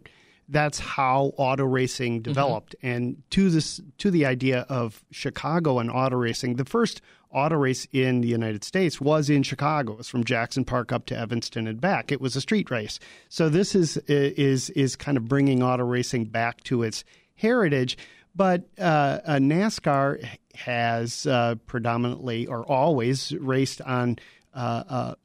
that's 0.51 0.79
how 0.79 1.33
auto 1.37 1.63
racing 1.63 2.21
developed. 2.21 2.75
Mm-hmm. 2.77 2.95
And 2.95 3.23
to 3.31 3.49
this 3.49 3.81
to 3.97 4.11
the 4.11 4.25
idea 4.25 4.65
of 4.69 5.03
Chicago 5.11 5.79
and 5.79 5.89
auto 5.89 6.17
racing, 6.17 6.55
the 6.55 6.65
first 6.65 7.01
auto 7.31 7.55
race 7.55 7.87
in 7.93 8.21
the 8.21 8.27
United 8.27 8.63
States 8.63 8.99
was 8.99 9.29
in 9.29 9.43
Chicago. 9.43 9.93
It 9.93 9.99
was 9.99 10.09
from 10.09 10.23
Jackson 10.23 10.65
Park 10.65 10.91
up 10.91 11.05
to 11.07 11.17
Evanston 11.17 11.67
and 11.67 11.79
back. 11.79 12.11
It 12.11 12.19
was 12.19 12.35
a 12.35 12.41
street 12.41 12.69
race. 12.69 12.99
So 13.29 13.49
this 13.49 13.73
is 13.73 13.97
is 14.07 14.69
is 14.71 14.95
kind 14.95 15.17
of 15.17 15.27
bringing 15.27 15.63
auto 15.63 15.85
racing 15.85 16.25
back 16.25 16.61
to 16.65 16.83
its 16.83 17.03
heritage. 17.35 17.97
But 18.35 18.67
uh, 18.79 19.19
NASCAR 19.25 20.25
has 20.55 21.25
uh, 21.25 21.55
predominantly 21.65 22.47
or 22.47 22.63
always 22.63 23.33
raced 23.33 23.81
on 23.81 24.19
uh, 24.53 24.83
uh 24.89 25.15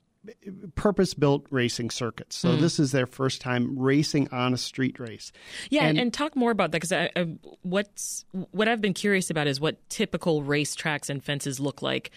purpose 0.75 1.15
built 1.15 1.47
racing 1.51 1.91
circuits. 1.91 2.37
So 2.37 2.51
mm. 2.51 2.61
this 2.61 2.79
is 2.79 2.93
their 2.93 3.07
first 3.07 3.41
time 3.41 3.79
racing 3.79 4.29
on 4.33 4.55
a 4.55 4.57
street 4.57 4.99
race. 4.99 5.33
Yeah, 5.71 5.85
and, 5.87 5.99
and 5.99 6.13
talk 6.13 6.37
more 6.37 6.51
about 6.51 6.73
that 6.73 6.83
because 6.83 7.29
what's 7.63 8.25
what 8.51 8.69
I've 8.69 8.81
been 8.81 8.95
curious 8.95 9.31
about 9.31 9.47
is 9.47 9.61
what 9.61 9.89
typical 9.89 10.43
racetracks 10.43 11.09
and 11.09 11.23
fences 11.23 11.61
look 11.61 11.83
like, 11.83 12.11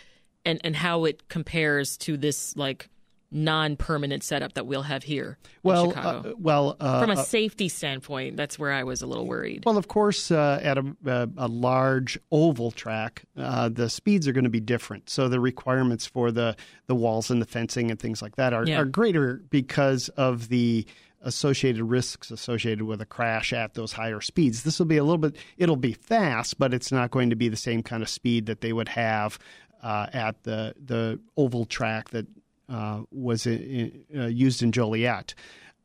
and 0.46 0.60
and 0.64 0.76
how 0.76 1.06
it 1.06 1.28
compares 1.30 1.98
to 1.98 2.18
this 2.18 2.56
like 2.56 2.90
non-permanent 3.32 4.24
setup 4.24 4.54
that 4.54 4.66
we'll 4.66 4.84
have 4.84 5.04
here 5.04 5.38
well, 5.62 5.94
uh, 5.96 6.34
well, 6.38 6.78
uh, 6.80 7.02
from 7.02 7.12
a 7.12 7.20
uh, 7.20 7.24
safety 7.24 7.68
standpoint, 7.68 8.38
that's 8.38 8.58
where 8.58 8.72
I 8.72 8.84
was 8.84 9.02
a 9.02 9.08
little 9.08 9.28
worried. 9.28 9.64
Well, 9.66 9.78
of 9.78 9.88
course, 9.88 10.32
uh, 10.32 10.60
at 10.64 10.78
a, 10.78 10.96
uh, 11.06 11.28
a, 11.38 11.48
large 11.48 12.18
oval 12.32 12.72
track, 12.72 13.24
uh, 13.38 13.70
the 13.70 13.90
speeds 13.90 14.28
are 14.28 14.32
going 14.32 14.46
to 14.46 14.50
be 14.50 14.62
different. 14.62 15.10
So 15.10 15.28
the 15.28 15.40
requirements 15.40 16.06
for 16.06 16.32
the 16.32 16.56
the 16.88 16.96
walls 16.96 17.30
and 17.30 17.42
the 17.42 17.46
fencing 17.46 17.92
and 17.92 18.00
things 18.00 18.22
like 18.22 18.38
that 18.38 18.54
are, 18.54 18.66
yeah. 18.66 18.80
are 18.80 18.86
greater 18.86 19.42
because 19.50 20.10
of 20.10 20.50
the 20.50 20.86
associated 21.22 21.84
risks 21.84 22.32
associated 22.32 22.84
with 22.84 23.02
a 23.02 23.06
crash 23.06 23.52
at 23.52 23.74
those 23.74 23.92
higher 23.92 24.22
speeds. 24.22 24.64
This 24.64 24.80
will 24.80 24.86
be 24.86 24.98
a 24.98 25.04
little 25.04 25.18
bit. 25.18 25.36
It'll 25.58 25.76
be 25.76 25.94
fast, 25.94 26.58
but 26.58 26.74
it's 26.74 26.92
not 26.92 27.12
going 27.12 27.30
to 27.30 27.36
be 27.36 27.50
the 27.50 27.58
same 27.58 27.84
kind 27.84 28.02
of 28.02 28.10
speed 28.10 28.46
that 28.46 28.62
they 28.62 28.72
would 28.72 28.90
have 28.90 29.38
uh, 29.84 30.08
at 30.14 30.44
the 30.44 30.74
the 30.84 31.20
oval 31.38 31.66
track 31.66 32.10
that 32.12 32.28
uh, 32.70 33.02
was 33.12 33.46
in, 33.46 34.06
uh, 34.16 34.28
used 34.28 34.62
in 34.62 34.72
Joliet. 34.72 35.34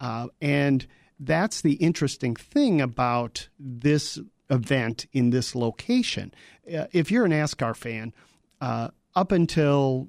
Uh, 0.00 0.28
and 0.40 0.86
that's 1.18 1.62
the 1.62 1.74
interesting 1.74 2.34
thing 2.36 2.80
about 2.80 3.48
this 3.58 4.18
event 4.50 5.06
in 5.12 5.30
this 5.30 5.54
location. 5.54 6.34
Uh, 6.66 6.86
if 6.92 7.10
you're 7.10 7.24
a 7.24 7.28
NASCAR 7.28 7.76
fan, 7.76 8.12
uh, 8.60 8.88
up 9.14 9.32
until 9.32 10.08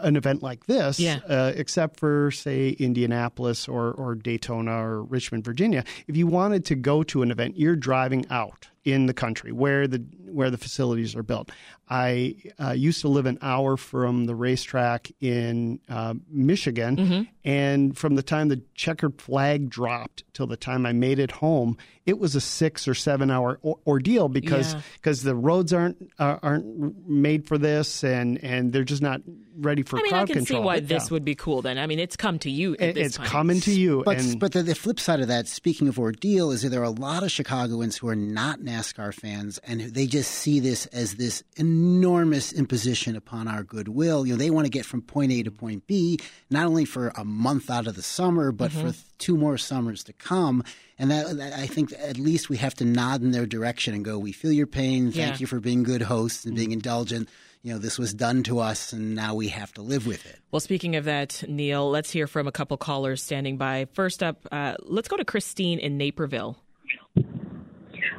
an 0.00 0.16
event 0.16 0.42
like 0.42 0.66
this, 0.66 0.98
yeah. 0.98 1.20
uh, 1.28 1.52
except 1.54 2.00
for 2.00 2.30
say 2.30 2.70
Indianapolis 2.70 3.68
or, 3.68 3.92
or 3.92 4.14
Daytona 4.14 4.72
or 4.72 5.04
Richmond, 5.04 5.44
Virginia. 5.44 5.84
If 6.08 6.16
you 6.16 6.26
wanted 6.26 6.64
to 6.66 6.74
go 6.74 7.02
to 7.04 7.22
an 7.22 7.30
event, 7.30 7.56
you're 7.56 7.76
driving 7.76 8.26
out 8.30 8.68
in 8.84 9.06
the 9.06 9.14
country 9.14 9.52
where 9.52 9.86
the 9.86 10.04
where 10.32 10.50
the 10.50 10.58
facilities 10.58 11.14
are 11.14 11.22
built. 11.22 11.50
I 11.88 12.36
uh, 12.58 12.70
used 12.70 13.02
to 13.02 13.08
live 13.08 13.26
an 13.26 13.38
hour 13.42 13.76
from 13.76 14.24
the 14.24 14.34
racetrack 14.34 15.12
in 15.20 15.80
uh, 15.88 16.14
Michigan, 16.30 16.96
mm-hmm. 16.96 17.22
and 17.44 17.96
from 17.96 18.14
the 18.14 18.22
time 18.22 18.48
the 18.48 18.62
checkered 18.74 19.20
flag 19.20 19.68
dropped 19.68 20.24
till 20.32 20.46
the 20.46 20.56
time 20.56 20.86
I 20.86 20.92
made 20.92 21.18
it 21.18 21.30
home, 21.30 21.76
it 22.06 22.18
was 22.18 22.34
a 22.34 22.40
six 22.40 22.88
or 22.88 22.94
seven 22.94 23.30
hour 23.30 23.60
o- 23.64 23.78
ordeal 23.86 24.28
because 24.28 24.74
because 24.94 25.24
yeah. 25.24 25.30
the 25.30 25.36
roads 25.36 25.72
aren't 25.72 26.10
uh, 26.18 26.38
aren't 26.42 27.08
made 27.08 27.46
for 27.46 27.58
this, 27.58 28.02
and 28.02 28.42
and 28.42 28.72
they're 28.72 28.84
just 28.84 29.02
not 29.02 29.20
ready 29.56 29.82
for 29.82 29.98
I 29.98 30.02
mean, 30.02 30.10
crowd 30.10 30.22
I 30.22 30.26
can 30.26 30.34
control. 30.36 30.62
see 30.62 30.64
why 30.64 30.74
yeah. 30.76 30.80
this 30.80 31.10
would 31.10 31.24
be 31.24 31.34
cool. 31.34 31.62
Then 31.62 31.78
I 31.78 31.86
mean, 31.86 31.98
it's 31.98 32.16
come 32.16 32.38
to 32.40 32.50
you. 32.50 32.74
It, 32.78 32.96
it's 32.96 33.18
coming 33.18 33.60
to 33.60 33.72
you. 33.72 34.02
But 34.04 34.18
and, 34.18 34.40
but 34.40 34.52
the, 34.52 34.62
the, 34.62 34.74
flip 34.74 34.98
side 34.98 35.20
of 35.20 35.28
that, 35.28 35.46
speaking 35.46 35.88
of 35.88 35.98
ordeal, 35.98 36.50
is 36.50 36.62
that 36.62 36.70
there 36.70 36.80
are 36.80 36.84
a 36.84 36.90
lot 36.90 37.22
of 37.22 37.30
Chicagoans 37.30 37.98
who 37.98 38.08
are 38.08 38.16
not 38.16 38.60
NASCAR 38.60 39.14
fans, 39.14 39.58
and 39.64 39.80
they 39.80 40.06
just 40.06 40.21
see 40.22 40.60
this 40.60 40.86
as 40.86 41.14
this 41.14 41.42
enormous 41.56 42.52
imposition 42.52 43.16
upon 43.16 43.48
our 43.48 43.62
goodwill. 43.62 44.26
You 44.26 44.34
know, 44.34 44.38
they 44.38 44.50
want 44.50 44.66
to 44.66 44.70
get 44.70 44.86
from 44.86 45.02
point 45.02 45.32
A 45.32 45.42
to 45.42 45.50
point 45.50 45.86
B, 45.86 46.18
not 46.50 46.66
only 46.66 46.84
for 46.84 47.12
a 47.16 47.24
month 47.24 47.70
out 47.70 47.86
of 47.86 47.96
the 47.96 48.02
summer, 48.02 48.52
but 48.52 48.70
mm-hmm. 48.70 48.90
for 48.90 48.96
two 49.18 49.36
more 49.36 49.58
summers 49.58 50.04
to 50.04 50.12
come. 50.12 50.64
And 50.98 51.10
that, 51.10 51.36
that, 51.36 51.52
I 51.52 51.66
think 51.66 51.92
at 51.98 52.18
least 52.18 52.48
we 52.48 52.56
have 52.58 52.74
to 52.74 52.84
nod 52.84 53.22
in 53.22 53.30
their 53.30 53.46
direction 53.46 53.94
and 53.94 54.04
go, 54.04 54.18
"We 54.18 54.32
feel 54.32 54.52
your 54.52 54.66
pain. 54.66 55.12
Thank 55.12 55.16
yeah. 55.16 55.36
you 55.38 55.46
for 55.46 55.60
being 55.60 55.82
good 55.82 56.02
hosts 56.02 56.44
and 56.44 56.54
being 56.54 56.72
indulgent." 56.72 57.28
you 57.62 57.72
know, 57.72 57.78
this 57.78 57.98
was 57.98 58.12
done 58.12 58.42
to 58.42 58.58
us 58.58 58.92
and 58.92 59.14
now 59.14 59.34
we 59.34 59.48
have 59.48 59.72
to 59.74 59.82
live 59.82 60.06
with 60.06 60.26
it. 60.26 60.40
Well, 60.50 60.60
speaking 60.60 60.96
of 60.96 61.04
that, 61.04 61.44
Neil, 61.48 61.88
let's 61.88 62.10
hear 62.10 62.26
from 62.26 62.48
a 62.48 62.52
couple 62.52 62.76
callers 62.76 63.22
standing 63.22 63.56
by. 63.56 63.86
First 63.92 64.22
up, 64.22 64.46
uh, 64.50 64.74
let's 64.80 65.08
go 65.08 65.16
to 65.16 65.24
Christine 65.24 65.78
in 65.78 65.96
Naperville. 65.96 66.58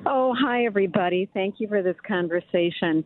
Oh, 0.05 0.35
hi, 0.37 0.65
everybody. 0.65 1.29
Thank 1.33 1.55
you 1.59 1.67
for 1.69 1.81
this 1.81 1.95
conversation. 2.05 3.05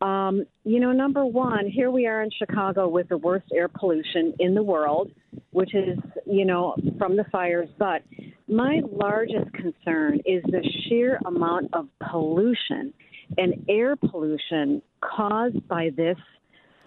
Um, 0.00 0.44
you 0.62 0.78
know, 0.78 0.92
number 0.92 1.26
one, 1.26 1.66
here 1.66 1.90
we 1.90 2.06
are 2.06 2.22
in 2.22 2.30
Chicago 2.38 2.86
with 2.86 3.08
the 3.08 3.16
worst 3.18 3.46
air 3.52 3.66
pollution 3.66 4.32
in 4.38 4.54
the 4.54 4.62
world, 4.62 5.10
which 5.50 5.74
is, 5.74 5.98
you 6.24 6.44
know, 6.44 6.76
from 6.98 7.16
the 7.16 7.24
fires. 7.32 7.68
But 7.78 8.02
my 8.46 8.80
largest 8.92 9.52
concern 9.54 10.20
is 10.24 10.42
the 10.44 10.62
sheer 10.88 11.18
amount 11.26 11.70
of 11.72 11.88
pollution 12.10 12.94
and 13.38 13.64
air 13.68 13.96
pollution 13.96 14.82
caused 15.00 15.66
by 15.66 15.90
this 15.96 16.18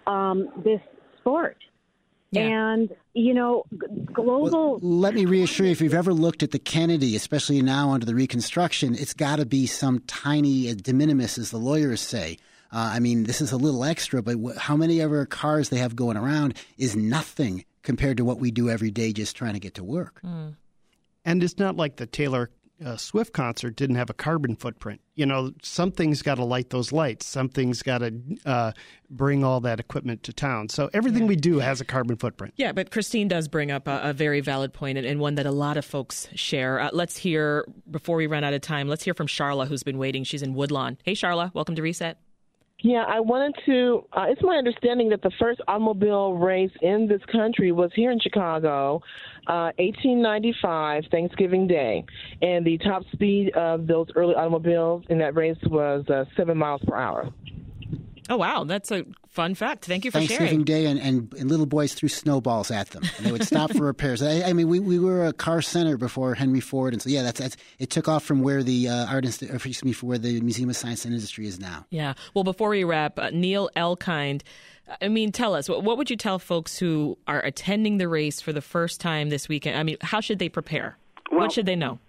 um, 0.06 0.48
this 0.64 0.80
sport. 1.18 1.58
Yeah. 2.32 2.72
And, 2.72 2.94
you 3.12 3.34
know, 3.34 3.64
global. 4.12 4.50
Well, 4.50 4.78
let 4.82 5.14
me 5.14 5.24
reassure 5.24 5.66
you 5.66 5.72
if 5.72 5.80
you've 5.80 5.94
ever 5.94 6.12
looked 6.12 6.42
at 6.42 6.52
the 6.52 6.58
Kennedy, 6.58 7.16
especially 7.16 7.60
now 7.60 7.90
under 7.90 8.06
the 8.06 8.14
reconstruction, 8.14 8.94
it's 8.94 9.14
got 9.14 9.36
to 9.36 9.46
be 9.46 9.66
some 9.66 10.00
tiny 10.06 10.70
uh, 10.70 10.74
de 10.74 10.92
minimis, 10.92 11.38
as 11.38 11.50
the 11.50 11.58
lawyers 11.58 12.00
say. 12.00 12.38
Uh, 12.72 12.92
I 12.94 13.00
mean, 13.00 13.24
this 13.24 13.40
is 13.40 13.50
a 13.50 13.56
little 13.56 13.84
extra, 13.84 14.22
but 14.22 14.38
how 14.56 14.76
many 14.76 15.00
ever 15.00 15.26
cars 15.26 15.70
they 15.70 15.78
have 15.78 15.96
going 15.96 16.16
around 16.16 16.54
is 16.78 16.94
nothing 16.94 17.64
compared 17.82 18.16
to 18.18 18.24
what 18.24 18.38
we 18.38 18.52
do 18.52 18.70
every 18.70 18.92
day 18.92 19.12
just 19.12 19.34
trying 19.34 19.54
to 19.54 19.60
get 19.60 19.74
to 19.74 19.84
work. 19.84 20.20
Mm. 20.22 20.54
And 21.24 21.42
it's 21.42 21.58
not 21.58 21.76
like 21.76 21.96
the 21.96 22.06
Taylor 22.06 22.50
uh, 22.84 22.96
Swift 22.96 23.32
concert 23.32 23.76
didn't 23.76 23.96
have 23.96 24.10
a 24.10 24.14
carbon 24.14 24.56
footprint. 24.56 25.00
You 25.14 25.26
know, 25.26 25.52
something's 25.62 26.22
got 26.22 26.36
to 26.36 26.44
light 26.44 26.70
those 26.70 26.92
lights. 26.92 27.26
Something's 27.26 27.82
got 27.82 27.98
to 27.98 28.14
uh, 28.46 28.72
bring 29.10 29.44
all 29.44 29.60
that 29.60 29.80
equipment 29.80 30.22
to 30.24 30.32
town. 30.32 30.68
So 30.68 30.88
everything 30.92 31.22
yeah. 31.22 31.28
we 31.28 31.36
do 31.36 31.58
has 31.58 31.80
a 31.80 31.84
carbon 31.84 32.16
footprint. 32.16 32.54
Yeah, 32.56 32.72
but 32.72 32.90
Christine 32.90 33.28
does 33.28 33.48
bring 33.48 33.70
up 33.70 33.86
a, 33.86 34.00
a 34.04 34.12
very 34.12 34.40
valid 34.40 34.72
point 34.72 34.98
and, 34.98 35.06
and, 35.06 35.20
one 35.20 35.34
that 35.34 35.46
a 35.46 35.50
lot 35.50 35.76
of 35.76 35.84
folks 35.84 36.28
share. 36.34 36.80
Uh, 36.80 36.90
let's 36.92 37.16
hear, 37.16 37.66
before 37.90 38.16
we 38.16 38.26
run 38.26 38.44
out 38.44 38.54
of 38.54 38.62
time, 38.62 38.88
let's 38.88 39.04
hear 39.04 39.14
from 39.14 39.26
Charla, 39.26 39.66
who's 39.66 39.82
been 39.82 39.98
waiting. 39.98 40.24
She's 40.24 40.42
in 40.42 40.54
Woodlawn. 40.54 40.96
Hey, 41.04 41.12
Charla, 41.12 41.52
welcome 41.52 41.74
to 41.74 41.82
Reset. 41.82 42.16
Yeah, 42.82 43.04
I 43.06 43.20
wanted 43.20 43.54
to. 43.66 44.04
Uh, 44.12 44.26
it's 44.28 44.42
my 44.42 44.56
understanding 44.56 45.10
that 45.10 45.22
the 45.22 45.30
first 45.38 45.60
automobile 45.68 46.34
race 46.34 46.70
in 46.80 47.06
this 47.06 47.20
country 47.30 47.72
was 47.72 47.90
here 47.94 48.10
in 48.10 48.18
Chicago, 48.18 49.02
uh, 49.46 49.72
1895, 49.78 51.04
Thanksgiving 51.10 51.66
Day. 51.66 52.04
And 52.40 52.64
the 52.64 52.78
top 52.78 53.02
speed 53.12 53.54
of 53.54 53.86
those 53.86 54.06
early 54.16 54.34
automobiles 54.34 55.04
in 55.10 55.18
that 55.18 55.34
race 55.34 55.58
was 55.66 56.08
uh, 56.08 56.24
seven 56.36 56.56
miles 56.56 56.80
per 56.86 56.96
hour. 56.96 57.30
Oh, 58.30 58.36
wow. 58.36 58.62
That's 58.62 58.92
a 58.92 59.04
fun 59.28 59.56
fact. 59.56 59.84
Thank 59.84 60.04
you 60.04 60.12
for 60.12 60.18
sharing. 60.20 60.28
Thanksgiving 60.28 60.64
sharing. 60.66 60.84
Day, 60.84 60.86
and, 60.86 61.00
and, 61.00 61.34
and, 61.34 61.50
little 61.50 61.66
boys 61.66 61.94
threw 61.94 62.08
snowballs 62.08 62.70
at 62.70 62.90
them, 62.90 63.02
and 63.16 63.26
they 63.26 63.32
would 63.32 63.44
stop 63.44 63.72
for 63.72 63.84
repairs. 63.86 64.22
I, 64.22 64.42
I, 64.42 64.52
mean, 64.52 64.68
we, 64.68 64.78
we 64.78 65.00
were 65.00 65.26
a 65.26 65.32
car 65.32 65.60
center 65.60 65.96
before 65.96 66.34
Henry 66.34 66.60
Ford, 66.60 66.92
and 66.92 67.02
so 67.02 67.10
yeah, 67.10 67.22
that's, 67.22 67.40
that's 67.40 67.56
it. 67.80 67.90
Took 67.90 68.06
off 68.06 68.22
from 68.22 68.42
where 68.42 68.62
the 68.62 68.88
uh, 68.88 69.06
art, 69.06 69.24
Inst- 69.24 69.42
excuse 69.42 69.84
me, 69.84 69.92
for 69.92 70.06
where 70.06 70.18
the 70.18 70.40
Museum 70.40 70.70
of 70.70 70.76
Science 70.76 71.04
and 71.04 71.12
Industry 71.12 71.48
is 71.48 71.58
now. 71.58 71.86
Yeah. 71.90 72.14
Well, 72.32 72.44
before 72.44 72.70
we 72.70 72.84
wrap, 72.84 73.18
uh, 73.18 73.30
Neil 73.30 73.68
Elkind. 73.76 74.42
I 75.00 75.08
mean, 75.08 75.30
tell 75.32 75.54
us 75.54 75.68
what, 75.68 75.84
what 75.84 75.98
would 75.98 76.10
you 76.10 76.16
tell 76.16 76.38
folks 76.38 76.76
who 76.78 77.18
are 77.28 77.40
attending 77.40 77.98
the 77.98 78.08
race 78.08 78.40
for 78.40 78.52
the 78.52 78.60
first 78.60 79.00
time 79.00 79.28
this 79.28 79.48
weekend? 79.48 79.76
I 79.76 79.82
mean, 79.84 79.96
how 80.00 80.20
should 80.20 80.38
they 80.40 80.48
prepare? 80.48 80.96
Well, 81.30 81.40
what 81.40 81.52
should 81.52 81.66
they 81.66 81.76
know? 81.76 81.98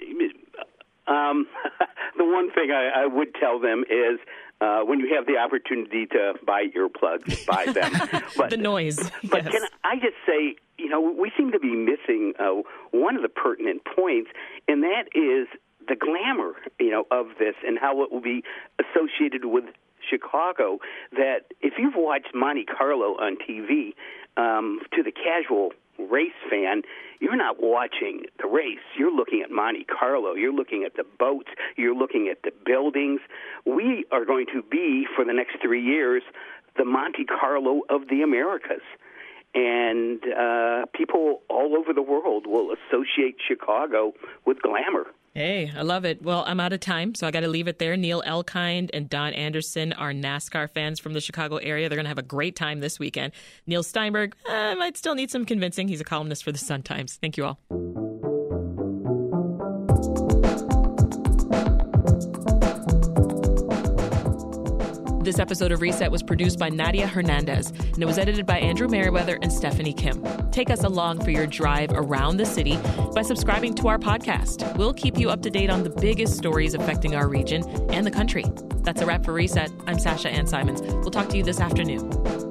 Um, 1.08 1.48
the 2.18 2.24
one 2.24 2.52
thing 2.52 2.72
I, 2.72 3.04
I 3.04 3.06
would 3.06 3.36
tell 3.36 3.60
them 3.60 3.84
is 3.90 4.20
uh, 4.62 4.82
when 4.82 5.00
you 5.00 5.14
have 5.16 5.26
the 5.26 5.38
opportunity 5.38 6.06
to 6.06 6.34
buy 6.46 6.68
earplugs, 6.68 7.46
buy 7.48 7.66
them. 7.66 7.92
But, 8.38 8.52
the 8.52 8.58
noise. 8.58 8.98
But 9.24 9.44
yes. 9.44 9.52
can 9.52 9.62
I 9.84 9.96
just 9.96 10.16
say, 10.26 10.56
you 10.78 10.88
know, 10.88 11.02
we 11.02 11.32
seem 11.38 11.52
to 11.52 11.60
be 11.60 11.76
missing 11.76 12.34
uh, 12.40 12.62
one 12.92 13.16
of 13.16 13.24
the 13.24 13.30
pertinent 13.30 13.82
points, 13.96 14.30
and 14.68 14.84
that 14.84 15.06
is 15.16 15.48
the 15.88 15.96
glamour, 15.96 16.54
you 16.80 16.92
know, 16.92 17.06
of 17.12 17.28
this 17.40 17.56
and 17.66 17.78
how 17.80 18.04
it 18.04 18.12
will 18.12 18.22
be 18.22 18.44
associated 18.80 19.46
with 19.46 19.66
Chicago. 20.08 20.80
That 21.12 21.52
if 21.60 21.74
you've 21.80 21.96
watched 21.96 22.30
Monte 22.36 22.66
Carlo 22.66 23.18
on 23.18 23.38
TV, 23.38 23.94
um, 24.38 24.80
to 24.94 25.04
the 25.04 25.12
casual 25.12 25.72
race 26.10 26.32
fan, 26.50 26.84
you're 27.20 27.36
not 27.36 27.58
watching 27.62 28.24
the 28.42 28.48
race. 28.48 28.80
You're 28.98 29.16
looking 29.16 29.42
at 29.44 29.52
Monte 29.52 29.86
Carlo. 29.86 30.34
You're 30.34 30.54
looking 30.54 30.84
at 30.84 30.96
the 30.96 31.06
boats. 31.20 31.50
You're 31.78 31.96
looking 31.96 32.30
at 32.30 32.44
the 32.44 32.52
buildings. 32.66 33.22
We 33.66 34.06
are 34.12 34.26
going 34.26 34.48
to 34.54 34.62
be, 34.64 35.06
for 35.16 35.24
the 35.26 35.34
next 35.34 35.58
three 35.62 35.84
years, 35.84 36.24
the 36.78 36.86
Monte 36.86 37.26
Carlo 37.26 37.82
of 37.90 38.08
the 38.10 38.22
Americas. 38.22 38.82
And 39.54 40.22
uh, 40.26 40.86
people 40.96 41.42
all 41.50 41.76
over 41.78 41.94
the 41.94 42.02
world 42.02 42.48
will 42.48 42.74
associate 42.74 43.36
Chicago 43.46 44.14
with 44.46 44.62
glamour. 44.62 45.08
Hey, 45.34 45.72
I 45.74 45.84
love 45.84 46.04
it. 46.04 46.22
Well, 46.22 46.44
I'm 46.46 46.60
out 46.60 46.74
of 46.74 46.82
time, 46.82 47.16
so 47.16 47.26
I 47.26 47.32
got 47.32 47.40
to 47.40 47.48
leave 47.48 47.70
it 47.70 47.80
there. 47.80 47.96
Neil 47.96 48.22
Elkind 48.24 48.90
and 48.94 49.10
Don 49.10 49.34
Anderson 49.34 49.94
are 49.94 50.12
NASCAR 50.12 50.70
fans 50.70 51.00
from 51.00 51.14
the 51.14 51.22
Chicago 51.22 51.56
area. 51.56 51.88
They're 51.88 51.96
going 51.96 52.04
to 52.04 52.10
have 52.10 52.18
a 52.18 52.24
great 52.24 52.58
time 52.58 52.82
this 52.82 53.00
weekend. 53.00 53.32
Neil 53.66 53.82
Steinberg 53.82 54.36
uh, 54.50 54.76
might 54.76 54.98
still 54.98 55.16
need 55.16 55.32
some 55.32 55.46
convincing. 55.46 55.88
He's 55.88 56.02
a 56.02 56.06
columnist 56.06 56.44
for 56.44 56.52
the 56.52 56.58
Sun 56.58 56.84
Times. 56.84 57.16
Thank 57.16 57.38
you 57.38 57.46
all. 57.46 58.31
This 65.32 65.40
episode 65.40 65.72
of 65.72 65.80
Reset 65.80 66.12
was 66.12 66.22
produced 66.22 66.60
by 66.60 66.68
Nadia 66.68 67.08
Hernandez, 67.08 67.70
and 67.70 68.04
it 68.04 68.06
was 68.06 68.18
edited 68.18 68.46
by 68.46 68.60
Andrew 68.60 68.90
Merriweather 68.90 69.40
and 69.42 69.50
Stephanie 69.50 69.94
Kim. 69.94 70.22
Take 70.52 70.70
us 70.70 70.84
along 70.84 71.24
for 71.24 71.32
your 71.32 71.48
drive 71.48 71.92
around 71.94 72.36
the 72.36 72.46
city 72.46 72.78
by 73.16 73.22
subscribing 73.22 73.74
to 73.76 73.88
our 73.88 73.98
podcast. 73.98 74.76
We'll 74.76 74.94
keep 74.94 75.18
you 75.18 75.30
up 75.30 75.42
to 75.44 75.50
date 75.50 75.70
on 75.70 75.84
the 75.84 75.90
biggest 75.90 76.36
stories 76.36 76.74
affecting 76.74 77.16
our 77.16 77.30
region 77.30 77.64
and 77.92 78.06
the 78.06 78.12
country. 78.12 78.44
That's 78.84 79.00
a 79.00 79.06
wrap 79.06 79.24
for 79.24 79.32
Reset. 79.32 79.72
I'm 79.88 80.00
Sasha 80.00 80.30
Ann 80.30 80.48
Simons. 80.48 80.82
We'll 80.82 81.12
talk 81.12 81.30
to 81.30 81.38
you 81.38 81.44
this 81.44 81.62
afternoon. 81.62 82.51